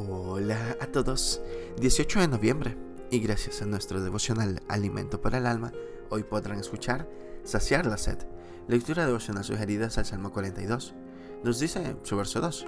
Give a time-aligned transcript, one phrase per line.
[0.00, 1.40] Hola a todos,
[1.80, 2.76] 18 de noviembre
[3.10, 5.72] y gracias a nuestro devocional Alimento para el Alma,
[6.08, 7.08] hoy podrán escuchar
[7.42, 8.16] Saciar la sed,
[8.68, 10.94] lectura devocional sugeridas al Salmo 42.
[11.42, 12.66] Nos dice su verso 2,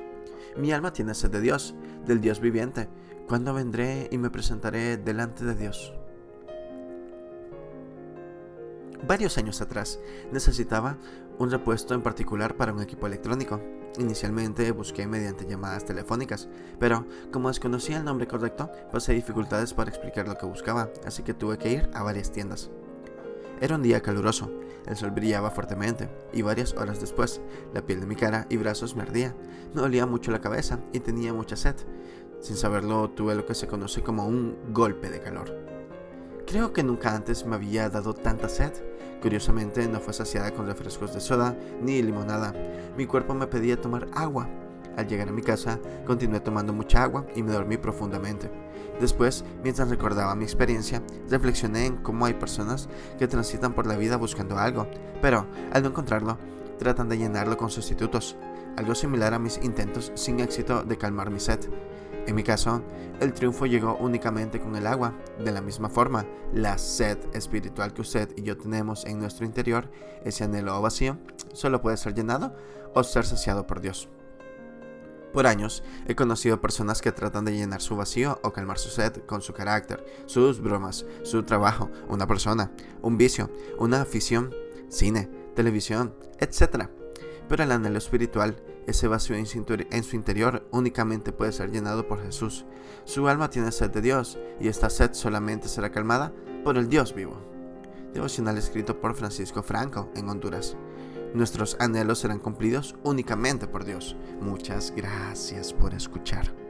[0.56, 2.88] Mi alma tiene sed de Dios, del Dios viviente,
[3.28, 5.92] ¿cuándo vendré y me presentaré delante de Dios?
[9.06, 9.98] Varios años atrás
[10.30, 10.98] necesitaba
[11.38, 13.60] un repuesto en particular para un equipo electrónico.
[13.98, 20.28] Inicialmente busqué mediante llamadas telefónicas, pero como desconocía el nombre correcto, pasé dificultades para explicar
[20.28, 22.70] lo que buscaba, así que tuve que ir a varias tiendas.
[23.60, 24.50] Era un día caluroso,
[24.86, 27.40] el sol brillaba fuertemente y varias horas después
[27.74, 29.34] la piel de mi cara y brazos me ardía,
[29.74, 31.76] me dolía mucho la cabeza y tenía mucha sed.
[32.40, 35.69] Sin saberlo tuve lo que se conoce como un golpe de calor.
[36.50, 38.72] Creo que nunca antes me había dado tanta sed.
[39.22, 42.52] Curiosamente no fue saciada con refrescos de soda ni limonada.
[42.96, 44.48] Mi cuerpo me pedía tomar agua.
[44.96, 48.50] Al llegar a mi casa, continué tomando mucha agua y me dormí profundamente.
[48.98, 54.16] Después, mientras recordaba mi experiencia, reflexioné en cómo hay personas que transitan por la vida
[54.16, 54.88] buscando algo,
[55.22, 56.36] pero al no encontrarlo,
[56.80, 58.34] tratan de llenarlo con sustitutos,
[58.76, 61.60] algo similar a mis intentos sin éxito de calmar mi sed.
[62.30, 62.84] En mi caso,
[63.18, 65.18] el triunfo llegó únicamente con el agua.
[65.44, 69.90] De la misma forma, la sed espiritual que usted y yo tenemos en nuestro interior,
[70.24, 71.18] ese anhelo vacío,
[71.52, 72.54] solo puede ser llenado
[72.94, 74.08] o ser saciado por Dios.
[75.32, 79.12] Por años he conocido personas que tratan de llenar su vacío o calmar su sed
[79.26, 82.70] con su carácter, sus bromas, su trabajo, una persona,
[83.02, 84.54] un vicio, una afición,
[84.88, 86.90] cine, televisión, etc.
[87.48, 88.54] Pero el anhelo espiritual,
[88.86, 92.64] ese vacío en su interior, únicamente puede ser llenado por Jesús.
[93.04, 96.32] Su alma tiene sed de Dios y esta sed solamente será calmada
[96.64, 97.36] por el Dios vivo.
[98.12, 100.76] Devocional escrito por Francisco Franco en Honduras.
[101.34, 104.16] Nuestros anhelos serán cumplidos únicamente por Dios.
[104.40, 106.69] Muchas gracias por escuchar.